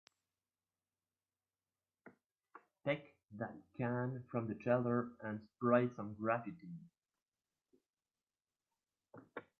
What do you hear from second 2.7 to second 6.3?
Take that can from the shelter and spray some